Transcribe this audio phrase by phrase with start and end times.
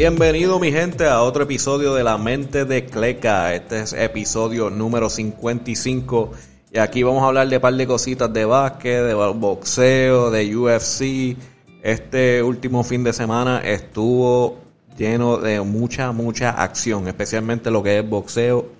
[0.00, 3.54] Bienvenido mi gente a otro episodio de La Mente de Cleca.
[3.54, 6.32] Este es episodio número 55
[6.72, 10.56] y aquí vamos a hablar de un par de cositas de básquet, de boxeo, de
[10.56, 11.36] UFC.
[11.82, 14.60] Este último fin de semana estuvo
[14.96, 18.70] lleno de mucha, mucha acción, especialmente lo que es boxeo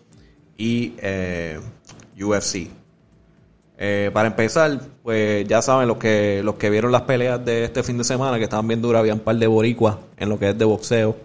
[0.57, 1.61] y eh,
[2.19, 2.80] UFC.
[3.83, 7.83] Eh, para empezar, pues ya saben los que los que vieron las peleas de este
[7.83, 10.51] fin de semana, que estaban bien duras, había un par de boricuas en lo que
[10.51, 11.17] es de boxeo.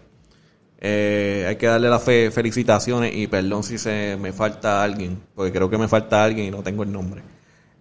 [0.79, 5.69] Eh, hay que darle las felicitaciones y perdón si se me falta alguien, porque creo
[5.69, 7.23] que me falta alguien y no tengo el nombre.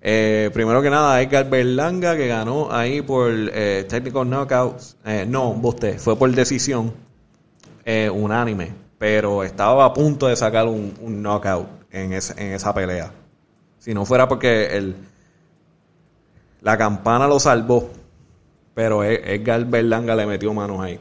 [0.03, 4.97] Eh, primero que nada, Edgar Berlanga, que ganó ahí por eh, Technical Knockouts.
[5.29, 6.93] no, usted, fue por decisión
[8.13, 13.13] unánime, pero estaba a punto de sacar un, un knockout en, en esa pelea.
[13.85, 14.95] Si no fuera porque el,
[16.63, 17.91] la campana lo salvó,
[18.73, 20.99] pero e, Edgar Berlanga le metió manos ahí.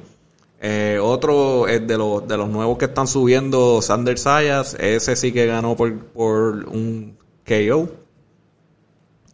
[0.60, 4.74] Eh, otro es de los, de los nuevos que están subiendo, Sander Sayas.
[4.78, 7.18] Ese sí que ganó por, por un
[7.48, 7.88] KO.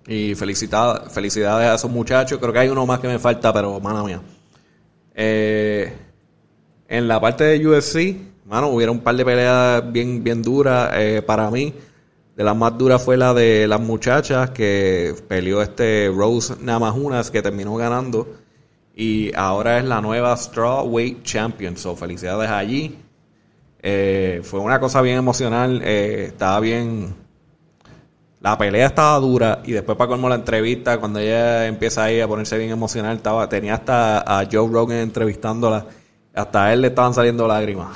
[0.06, 2.38] Y felicidades, a esos muchachos.
[2.38, 4.22] Creo que hay uno más que me falta, pero mala mía.
[5.16, 5.92] Eh,
[6.88, 11.24] en la parte de UFC, mano, hubiera un par de peleas bien, bien duras eh,
[11.24, 11.74] para mí.
[12.40, 17.42] De las más duras fue la de las muchachas que peleó este Rose Namajunas que
[17.42, 18.30] terminó ganando.
[18.96, 21.76] Y ahora es la nueva Strawweight Champion.
[21.76, 22.98] So, felicidades allí.
[23.82, 25.82] Eh, fue una cosa bien emocional.
[25.84, 27.14] Eh, estaba bien.
[28.40, 29.62] La pelea estaba dura.
[29.66, 33.50] Y después, para colmo la entrevista, cuando ella empieza ahí a ponerse bien emocional, estaba,
[33.50, 35.88] tenía hasta a Joe Rogan entrevistándola.
[36.34, 37.90] Hasta a él le estaban saliendo lágrimas.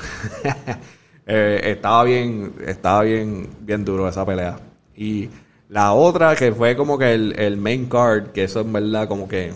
[1.26, 4.60] Eh, estaba bien, estaba bien, bien duro esa pelea.
[4.96, 5.30] Y
[5.70, 9.54] la otra que fue como que el, main card, que eso en verdad como que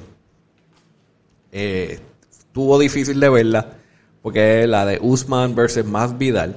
[1.51, 1.99] eh,
[2.29, 3.73] estuvo difícil de verla,
[4.21, 6.55] porque es la de Usman versus Más Vidal.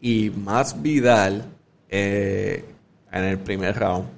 [0.00, 1.46] Y Más Vidal
[1.88, 2.64] eh,
[3.10, 4.08] en el primer round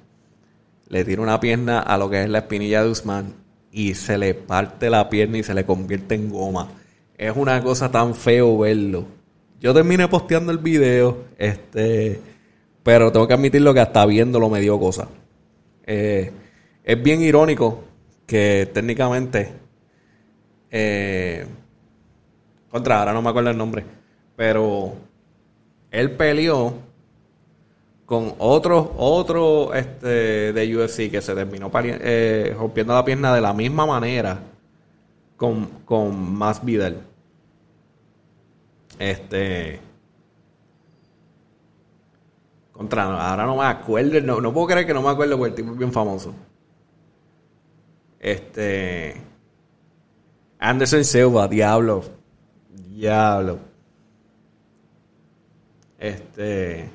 [0.89, 3.33] le tira una pierna a lo que es la espinilla de Usman
[3.71, 6.69] y se le parte la pierna y se le convierte en goma.
[7.17, 9.16] Es una cosa tan feo verlo
[9.59, 12.19] yo terminé posteando el video, este,
[12.83, 15.07] pero tengo que admitirlo que hasta viéndolo me dio cosa.
[15.85, 16.31] Eh,
[16.83, 17.83] es bien irónico
[18.25, 19.51] que técnicamente,
[20.69, 21.45] eh,
[22.69, 23.83] contra, ahora no me acuerdo el nombre,
[24.35, 24.93] pero
[25.91, 26.73] él peleó
[28.05, 33.53] con otro, otro este, de UFC que se terminó eh, rompiendo la pierna de la
[33.53, 34.39] misma manera
[35.35, 37.01] con, con más Vidal.
[38.99, 39.79] Este.
[42.71, 45.55] Contra, ahora no me acuerdo, no, no puedo creer que no me acuerdo porque el
[45.55, 46.33] tipo bien famoso.
[48.19, 49.15] Este.
[50.59, 52.03] Anderson Silva, diablo.
[52.69, 53.59] Diablo.
[55.99, 56.89] Este.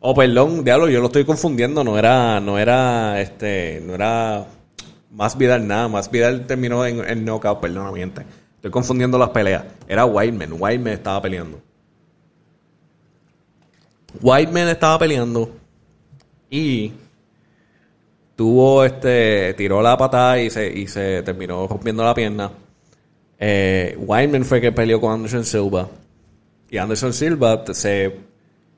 [0.00, 4.46] Oh, perdón, diablo, yo lo estoy confundiendo, no era, no era, este, no era
[5.10, 7.96] más Vidal nada, más Vidal terminó en, en knockout, perdón,
[8.56, 9.64] Estoy confundiendo las peleas.
[9.86, 11.60] Era Whiteman, Whiteman estaba peleando.
[14.20, 15.50] Whiteman estaba peleando
[16.50, 16.92] y
[18.34, 22.50] tuvo este, tiró la patada y se, y se terminó rompiendo la pierna.
[23.38, 25.88] Eh, Whiteman fue que peleó con Anderson Silva.
[26.70, 28.16] Y Anderson Silva se,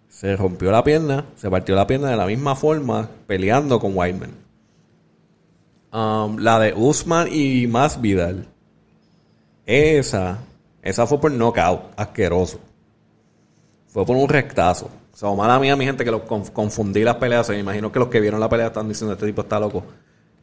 [0.08, 4.47] se rompió la pierna, se partió la pierna de la misma forma peleando con Whiteman.
[5.92, 8.46] Um, la de Usman y Más Vidal.
[9.64, 10.38] Esa,
[10.82, 12.60] esa fue por knockout, asqueroso.
[13.86, 14.90] Fue por un rectazo.
[15.12, 17.48] O sea, mala mía, mi gente, que los confundí las peleas.
[17.48, 19.82] Me imagino que los que vieron la pelea están diciendo, este tipo está loco.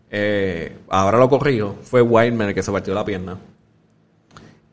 [0.10, 1.76] Eh, ahora lo corrijo.
[1.84, 3.38] Fue Wildman el que se partió la pierna.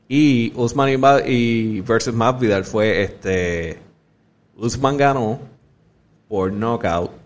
[0.09, 3.79] Y Usman y, y versus Vidal fue este...
[4.57, 5.39] Usman ganó
[6.29, 7.22] por knockout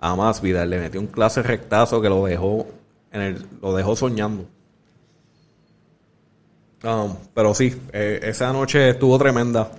[0.00, 0.70] a más Vidal.
[0.70, 2.66] Le metió un clase rectazo que lo dejó,
[3.12, 4.46] en el, lo dejó soñando.
[6.82, 9.70] Um, pero sí, eh, esa noche estuvo tremenda.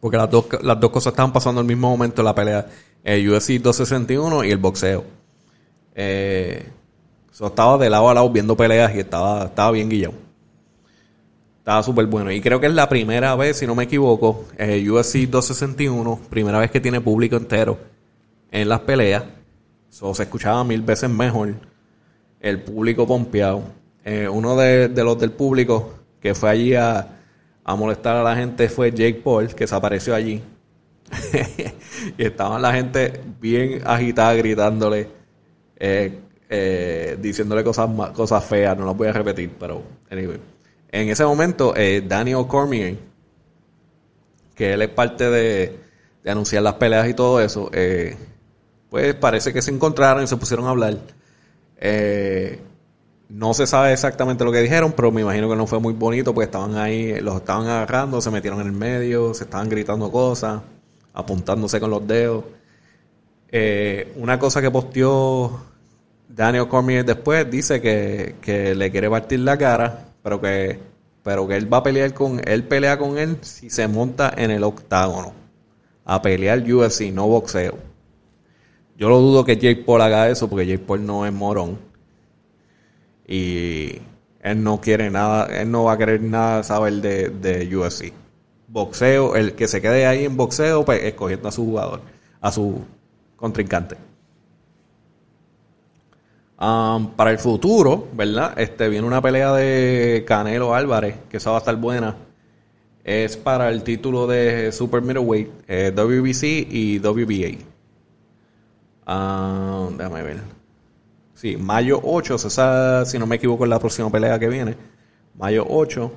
[0.00, 2.66] Porque las dos, las dos cosas estaban pasando al mismo momento en la pelea.
[3.02, 5.04] El UFC 261 y el boxeo.
[5.94, 6.66] Eh,
[7.32, 10.14] estaba de lado a lado viendo peleas y estaba, estaba bien guillado.
[11.58, 12.30] Estaba súper bueno.
[12.30, 16.58] Y creo que es la primera vez, si no me equivoco, el UFC 261, primera
[16.58, 17.93] vez que tiene público entero
[18.54, 19.24] en las peleas.
[19.90, 21.54] So, se escuchaba mil veces mejor.
[22.40, 23.64] El público pompeado.
[24.04, 27.08] Eh, uno de, los del público que fue allí a,
[27.76, 30.40] molestar a la gente fue Jake Paul, que se apareció allí.
[32.18, 35.08] y estaban la gente bien agitada gritándole.
[35.76, 40.40] Eh, eh, diciéndole cosas, cosas feas, no las voy a repetir, pero anyway.
[40.92, 41.74] En ese momento,
[42.06, 42.96] Daniel Cormier,
[44.54, 45.80] que él es parte de,
[46.24, 48.16] anunciar las peleas y todo eso, eh,
[48.94, 50.96] pues parece que se encontraron y se pusieron a hablar.
[53.28, 56.32] no se sabe exactamente lo que dijeron, pero me imagino que no fue muy bonito
[56.32, 60.62] porque estaban ahí, los estaban agarrando, se metieron en el medio, se estaban gritando cosas,
[61.12, 62.44] apuntándose con los dedos.
[64.14, 65.58] una cosa que posteó
[66.28, 70.78] Daniel Cormier después dice que, le quiere partir la cara, pero que,
[71.24, 74.52] pero que él va a pelear con él pelea con él si se monta en
[74.52, 75.32] el octágono
[76.04, 77.93] a pelear UFC, no boxeo.
[78.96, 81.78] Yo lo dudo que Jake Paul haga eso porque Jake Paul no es morón.
[83.26, 83.98] Y
[84.40, 88.12] él no quiere nada, él no va a querer nada saber de, de UFC.
[88.68, 92.02] Boxeo, el que se quede ahí en boxeo, pues escogiendo a su jugador,
[92.40, 92.82] a su
[93.36, 93.96] contrincante.
[96.60, 98.58] Um, para el futuro, ¿verdad?
[98.58, 102.16] Este viene una pelea de Canelo Álvarez, que esa va a estar buena.
[103.02, 107.73] Es para el título de Super Middleweight, eh, WBC y WBA.
[109.06, 110.40] Um, déjame ver.
[111.34, 112.38] Sí, mayo 8,
[113.06, 114.76] si no me equivoco, es la próxima pelea que viene.
[115.36, 116.12] Mayo 8.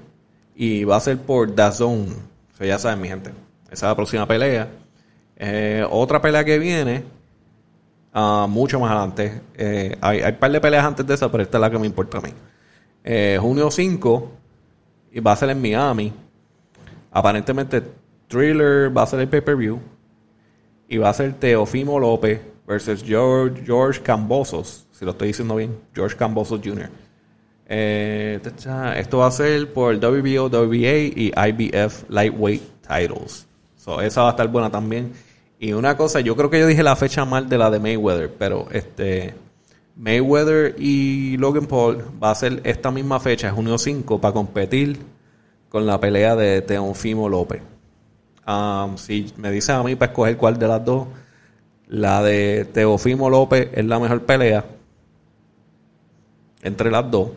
[0.56, 2.14] Y va a ser por DAZN.
[2.60, 3.32] O ya saben, mi gente.
[3.66, 4.70] Esa es la próxima pelea.
[5.36, 7.04] Eh, otra pelea que viene
[8.20, 9.42] Ah, mucho más adelante.
[9.56, 11.86] Eh, hay, un par de peleas antes de esa, pero esta es la que me
[11.86, 12.32] importa a mí.
[13.04, 14.32] Eh, junio 5
[15.12, 16.12] y va a ser en Miami.
[17.12, 17.84] Aparentemente
[18.28, 19.80] Thriller va a ser el pay-per-view.
[20.90, 24.86] Y va a ser Teofimo López versus George, George Cambosos.
[24.92, 25.80] Si lo estoy diciendo bien.
[25.96, 26.90] George Cambosos Jr.
[27.70, 28.40] Eh,
[28.96, 33.48] esto va a ser por WBO, WBA y IBF Lightweight Titles.
[33.76, 35.14] So, esa va a estar buena también.
[35.60, 38.32] Y una cosa, yo creo que yo dije la fecha mal de la de Mayweather,
[38.32, 39.34] pero este
[39.96, 45.00] Mayweather y Logan Paul va a ser esta misma fecha, junio 5, para competir
[45.70, 47.62] con la pelea de Teonfimo López.
[48.48, 51.08] Um, si me dicen a mí para escoger cuál de las dos,
[51.88, 54.66] la de Teofimo López es la mejor pelea
[56.62, 57.30] entre las dos.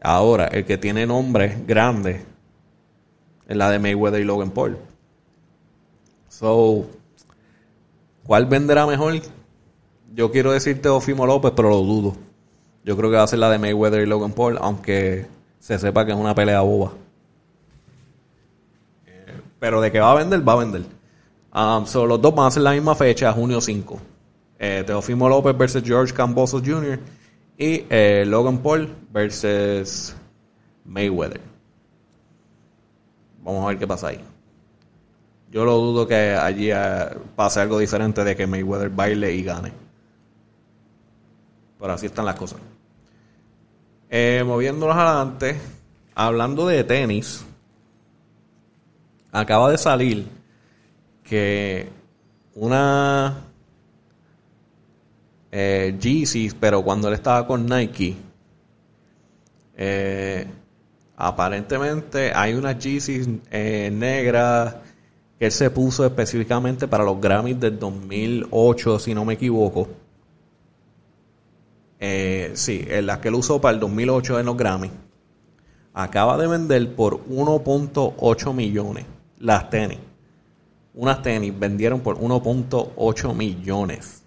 [0.00, 2.22] Ahora, el que tiene nombres grandes
[3.46, 4.78] es la de Mayweather y Logan Paul.
[6.28, 6.86] So,
[8.24, 9.20] ¿cuál venderá mejor?
[10.14, 12.16] Yo quiero decirte Ofimo López, pero lo dudo.
[12.84, 15.26] Yo creo que va a ser la de Mayweather y Logan Paul, aunque
[15.60, 16.92] se sepa que es una pelea boba.
[19.06, 20.82] Eh, pero de que va a vender, va a vender.
[21.54, 24.00] Um, so, los dos van a ser la misma fecha, junio 5.
[24.58, 26.98] Eh, Teofimo López versus George Cambosos Jr.
[27.58, 30.14] y eh, Logan Paul versus
[30.84, 31.40] Mayweather.
[33.42, 34.20] Vamos a ver qué pasa ahí.
[35.50, 39.72] Yo lo dudo que allí eh, pase algo diferente de que Mayweather baile y gane.
[41.78, 42.58] Pero así están las cosas.
[44.08, 45.60] Eh, moviéndonos adelante,
[46.14, 47.44] hablando de tenis,
[49.32, 50.41] acaba de salir
[51.22, 51.88] que
[52.54, 53.52] una
[55.50, 55.98] eh,
[56.58, 58.16] pero cuando él estaba con Nike,
[59.76, 60.46] eh,
[61.16, 64.76] aparentemente hay unas Yeezys negras
[65.38, 69.88] que él se puso específicamente para los Grammys del 2008, si no me equivoco.
[72.00, 74.92] Eh, sí, las que él usó para el 2008 en los Grammys.
[75.94, 79.04] Acaba de vender por 1.8 millones
[79.38, 79.98] las tenis.
[80.94, 84.22] Unas tenis vendieron por 1.8 millones.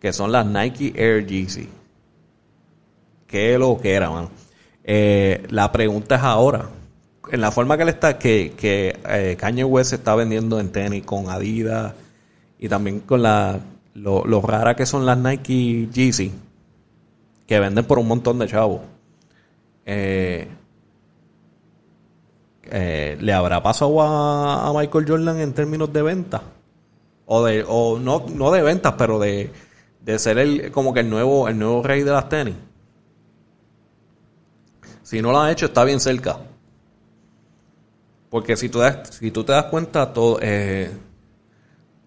[0.00, 1.68] Que son las Nike Air Yeezy.
[3.26, 4.28] Qué lo que era, man.
[4.84, 6.68] Eh, la pregunta es ahora
[7.30, 11.04] en la forma que él está, que, que eh, Kanye West está vendiendo en tenis
[11.04, 11.94] con Adidas
[12.58, 13.60] y también con la
[13.94, 16.32] lo rara que son las Nike Yeezy,
[17.46, 18.80] que venden por un montón de chavos.
[19.84, 20.48] Eh,
[22.70, 26.42] eh, ¿Le habrá pasado a, Michael Jordan en términos de venta?
[27.26, 29.50] O de, o no, no de ventas, pero de,
[30.00, 32.54] de ser el, como que el nuevo, el nuevo rey de las tenis.
[35.02, 36.38] Si no lo ha hecho, está bien cerca.
[38.30, 40.90] Porque si tú, si tú te das cuenta, todo, eh,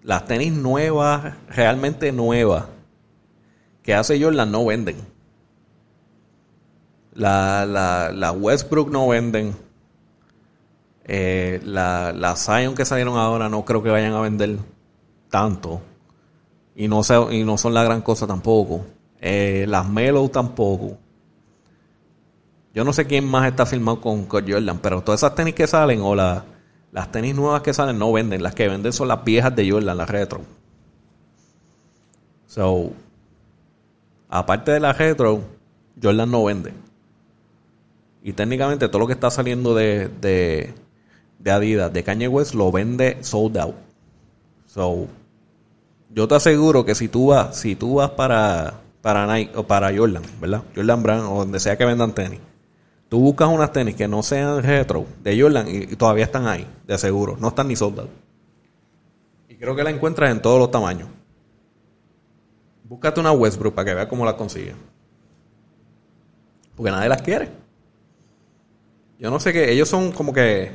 [0.04, 2.66] las tenis nuevas, realmente nuevas,
[3.82, 4.96] que hace Jordan no venden.
[7.14, 9.54] La, la, Westbrook no venden.
[11.06, 14.58] Eh, la, Zion que salieron ahora no creo que vayan a vender
[15.30, 15.82] tanto.
[16.76, 18.86] Y no, son la gran cosa tampoco.
[19.20, 20.98] Eh, las Melo tampoco.
[22.74, 26.02] Yo no sé quién más está firmado con, Jordan, pero todas esas tenis que salen
[26.02, 28.42] o las tenis nuevas que salen no venden.
[28.42, 30.42] Las que venden son las viejas de Jordan, las retro.
[32.48, 32.92] So,
[34.30, 35.42] aparte de la retro,
[36.02, 36.74] Jordan no vende.
[38.24, 40.74] Y técnicamente todo lo que está saliendo de,
[41.44, 43.76] de Adidas, de Kanye West, lo vende sold out.
[44.66, 45.08] So,
[46.10, 49.96] yo te aseguro que si tú vas, si tú vas para, para Nike o para
[49.96, 50.64] Jordan, ¿verdad?
[50.74, 52.40] Jordan Brand o donde sea que vendan tenis.
[53.10, 56.98] Tú buscas unas tenis que no sean retro de Jordan y, todavía están ahí, de
[56.98, 57.38] seguro.
[57.40, 58.10] No están ni sold out.
[59.50, 61.10] Y creo que la encuentras en todos los tamaños.
[62.86, 64.76] Búscate una Westbrook para que veas cómo la consigues.
[66.76, 67.50] Porque nadie las quiere.
[69.20, 69.72] Yo no sé qué.
[69.72, 70.72] Ellos son como que.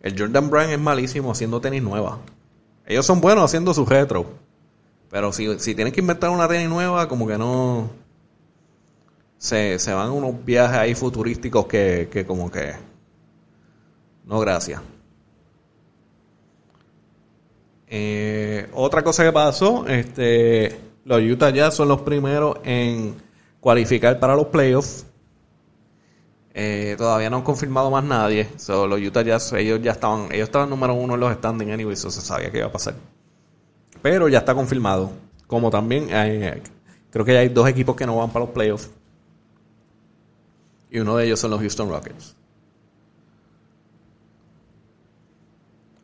[0.00, 2.18] El Jordan Brand es malísimo haciendo tenis nueva.
[2.86, 4.26] Ellos son buenos haciendo su retro.
[5.10, 7.90] Pero si, si tienen que inventar una tenis nueva, como que no.
[9.38, 12.74] Se, se van unos viajes ahí futurísticos que, que como que.
[14.24, 14.80] No, gracias.
[17.88, 23.16] Eh, otra cosa que pasó, este, los Utah Jazz son los primeros en
[23.58, 25.06] cualificar para los playoffs.
[26.52, 28.48] Eh, todavía no han confirmado más nadie.
[28.56, 31.94] So, los Utah Jazz, ellos ya estaban, ellos estaban número uno en los standings anyway,
[31.94, 32.94] eso se sabía que iba a pasar.
[34.02, 35.12] Pero ya está confirmado.
[35.46, 36.08] Como también
[37.10, 38.90] creo que ya hay dos equipos que no van para los playoffs.
[40.90, 42.36] Y uno de ellos son los Houston Rockets.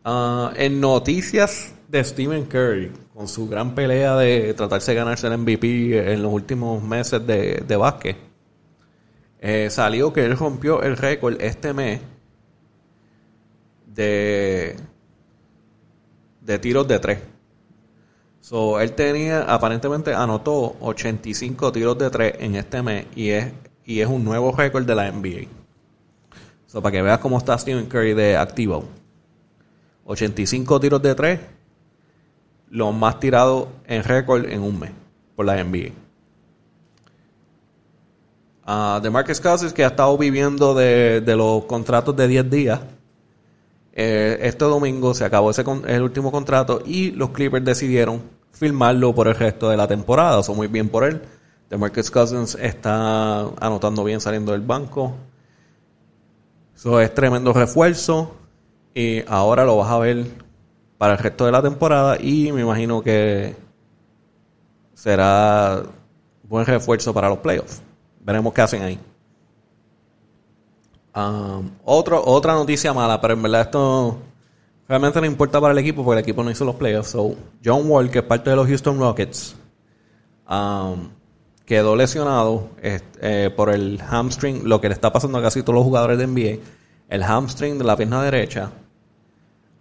[0.04, 5.36] Ah, en noticias de Stephen Curry, con su gran pelea de tratarse de ganarse el
[5.38, 8.16] MVP en los últimos meses de, de básquet,
[9.48, 12.00] eh, salió que él rompió el récord este mes
[13.86, 14.74] de,
[16.40, 17.18] de tiros de tres.
[18.40, 23.52] So, él tenía, aparentemente anotó 85 tiros de tres en este mes y es,
[23.84, 25.46] y es un nuevo récord de la NBA.
[26.66, 28.82] So, para que veas cómo está Stephen Curry de activo.
[30.06, 31.40] 85 tiros de tres
[32.68, 34.90] los más tirados en récord en un mes
[35.36, 36.05] por la NBA.
[38.66, 42.80] Uh, de Marcus Cousins, que ha estado viviendo de, los contratos de 10 días.
[43.92, 49.28] Eh, este domingo se acabó ese el último contrato y los Clippers decidieron firmarlo por
[49.28, 50.42] el resto de la temporada.
[50.42, 51.22] Son muy bien por él.
[51.70, 55.14] De Marcus Cousins está anotando bien saliendo del banco.
[56.74, 58.34] Eso es tremendo refuerzo.
[58.94, 60.26] Y ahora lo vas a ver
[60.98, 63.54] para el resto de la temporada y me imagino que
[64.94, 65.84] será
[66.42, 67.85] buen refuerzo para los playoffs.
[68.26, 68.98] Veremos qué hacen ahí.
[71.14, 74.18] Um, otra noticia mala, pero en verdad esto
[74.86, 77.10] realmente no importa para el equipo porque el equipo no hizo los playoffs.
[77.10, 79.56] So, John Wall, que es parte de los Houston Rockets,
[81.64, 85.84] quedó lesionado eh, por el hamstring, lo que le está pasando a casi todos los
[85.84, 86.62] jugadores de NBA,
[87.08, 88.72] el hamstring de la pierna derecha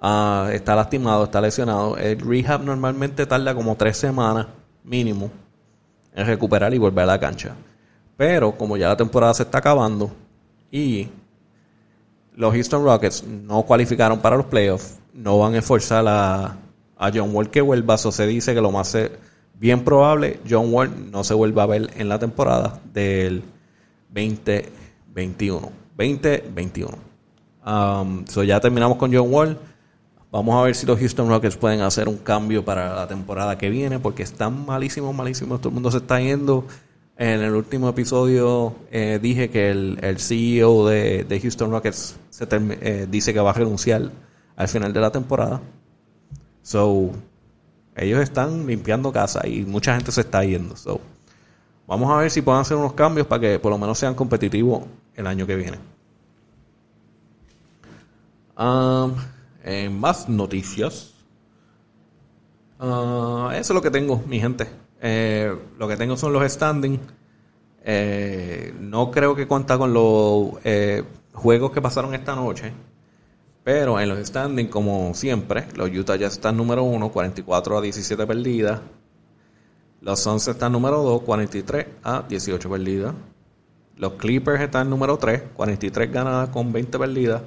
[0.07, 1.97] Ah, está lastimado, está lesionado.
[1.97, 4.45] El rehab normalmente tarda como tres semanas
[4.83, 5.31] mínimo
[6.13, 7.55] en recuperar y volver a la cancha.
[8.17, 10.11] Pero como ya la temporada se está acabando
[10.71, 11.09] y
[12.35, 16.57] los Houston Rockets no cualificaron para los playoffs, no van a esforzar a,
[17.13, 17.95] John Wall que vuelva.
[17.95, 18.97] Eso se dice que lo más
[19.59, 23.43] bien probable, John Wall no se vuelva a ver en la temporada del
[24.09, 25.71] 2021.
[25.97, 26.97] 2021.
[27.65, 29.57] Um, ya terminamos con John Wall.
[30.31, 33.69] Vamos a ver si los Houston Rockets pueden hacer un cambio para la temporada que
[33.69, 35.59] viene, porque están malísimos, malísimos.
[35.59, 36.65] Todo el mundo se está yendo.
[37.17, 43.33] En el último episodio eh, dije que el, CEO de, Houston Rockets se eh, dice
[43.33, 44.11] que va a renunciar
[44.57, 45.61] al final de la temporada.
[46.61, 47.11] So,
[47.95, 50.75] ellos están limpiando casa y mucha gente se está yendo.
[50.75, 50.99] So,
[51.87, 54.83] vamos a ver si pueden hacer unos cambios para que por lo menos sean competitivos
[55.15, 55.79] el año que viene.
[59.63, 61.13] En más noticias.
[62.77, 64.67] Ah, eso es lo que tengo, mi gente.
[65.07, 66.99] Eh, lo que tengo son los standings.
[67.83, 72.73] Eh, no creo que cuenta con los eh, juegos que pasaron esta noche.
[73.63, 78.25] Pero en los standings, como siempre, los Utah ya están número 1, 44 a 17
[78.25, 78.81] perdidas.
[80.01, 83.13] Los Suns están número 2, 43 a 18 perdidas.
[83.97, 87.43] Los Clippers están número 3, 43 ganadas con 20 perdidas.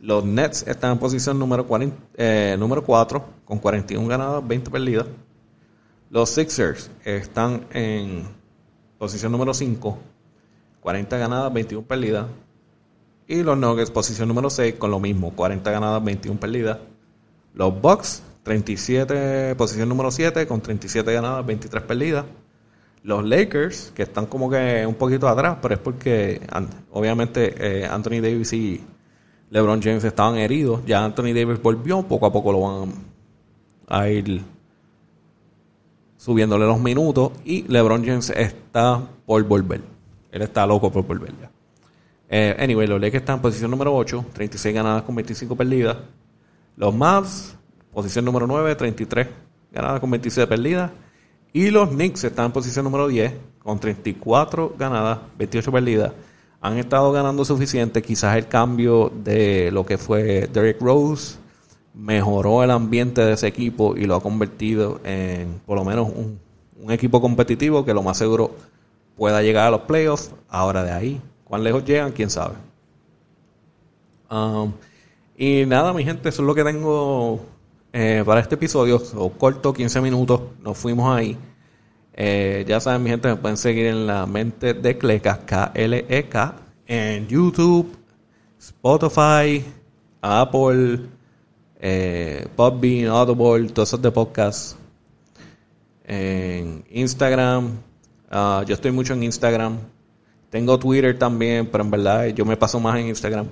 [0.00, 1.64] Los Nets están en posición número,
[2.14, 5.06] eh, número 4 con 41 ganadas, 20 perdidas.
[6.10, 8.24] Los Sixers están en
[8.98, 9.98] posición número 5,
[10.80, 12.26] 40 ganadas, 21 perdidas.
[13.26, 16.78] Y los Nuggets, posición número 6, con lo mismo, 40 ganadas, 21 perdidas.
[17.52, 22.24] Los Bucks, 37, posición número 7, con 37 ganadas, 23 perdidas.
[23.02, 26.40] Los Lakers, que están como que un poquito atrás, pero es porque
[26.90, 28.80] obviamente eh, Anthony Davis y
[29.50, 30.80] LeBron James estaban heridos.
[30.86, 32.02] Ya Anthony Davis volvió.
[32.02, 32.94] Poco a poco lo van
[33.88, 34.42] a ir
[36.18, 39.80] subiéndole los minutos y LeBron James está por volver.
[40.30, 41.50] Él está loco por volver ya.
[42.28, 45.96] Eh, anyway, los Lakers están en posición número 8, 36 ganadas con 25 perdidas.
[46.76, 47.56] Los Mavs,
[47.92, 49.28] posición número 9, 33
[49.72, 50.90] ganadas con 26 perdidas.
[51.52, 56.12] Y los Knicks están en posición número 10, con 34 ganadas, 28 perdidas.
[56.60, 58.02] Han estado ganando suficiente.
[58.02, 61.38] Quizás el cambio de lo que fue Derrick Rose
[61.98, 66.38] mejoró el ambiente de ese equipo y lo ha convertido en por lo menos un,
[66.90, 68.54] equipo competitivo que lo más seguro
[69.16, 70.30] pueda llegar a los playoffs.
[70.48, 72.54] Ahora de ahí, cuán lejos llegan, quién sabe.
[74.30, 74.72] Um,
[75.36, 77.40] y nada, mi gente, eso es lo que tengo
[77.92, 79.00] eh, para este episodio.
[79.00, 81.36] So, corto, 15 minutos, nos fuimos ahí.
[82.14, 86.54] Eh, ya saben, mi gente, me pueden seguir en la mente de Cleca, K-L-E-K,
[86.86, 87.96] en YouTube,
[88.58, 89.64] Spotify,
[90.20, 91.00] Apple,
[91.78, 94.76] eh, Audible, todos esos de podcast.
[96.04, 97.78] En Instagram,
[98.32, 99.78] uh, yo estoy mucho en Instagram.
[100.50, 103.46] Tengo Twitter también, pero en verdad yo me paso más en Instagram.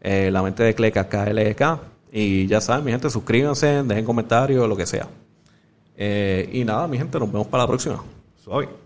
[0.00, 1.80] Eh, la mente de Cleca, K-L-E-K.
[2.12, 5.08] Y ya saben, mi gente, suscríbanse, dejen comentarios, lo que sea.
[5.96, 8.02] Eh, y nada, mi gente, nos vemos para la próxima.
[8.42, 8.85] Suave.